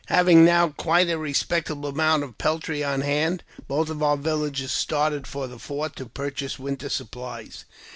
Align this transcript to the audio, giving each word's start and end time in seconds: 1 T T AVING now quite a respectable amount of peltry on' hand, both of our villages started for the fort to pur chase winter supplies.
1 0.07 0.07
T 0.07 0.13
T 0.15 0.19
AVING 0.19 0.43
now 0.45 0.69
quite 0.69 1.11
a 1.11 1.17
respectable 1.19 1.87
amount 1.89 2.23
of 2.23 2.35
peltry 2.39 2.83
on' 2.83 3.01
hand, 3.01 3.43
both 3.67 3.87
of 3.87 4.01
our 4.01 4.17
villages 4.17 4.71
started 4.71 5.27
for 5.27 5.45
the 5.45 5.59
fort 5.59 5.95
to 5.95 6.07
pur 6.07 6.31
chase 6.31 6.57
winter 6.57 6.89
supplies. 6.89 7.65